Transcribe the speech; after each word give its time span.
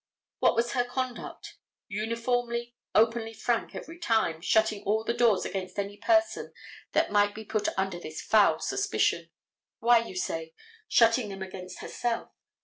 What 0.39 0.55
was 0.55 0.71
her 0.71 0.83
conduct? 0.83 1.57
Uniformly, 1.87 2.75
openly 2.95 3.35
frank 3.35 3.75
every 3.75 3.99
time, 3.99 4.41
shutting 4.41 4.81
all 4.81 5.03
the 5.03 5.13
doors 5.13 5.45
against 5.45 5.77
any 5.77 5.95
person 5.97 6.53
that 6.93 7.11
might 7.11 7.35
be 7.35 7.45
put 7.45 7.67
under 7.77 7.99
this 7.99 8.19
foul 8.19 8.57
suspicion. 8.61 9.29
Why, 9.77 9.99
you 9.99 10.15
say, 10.15 10.55
shutting 10.87 11.29
them 11.29 11.43
against 11.43 11.81
herself. 11.81 12.31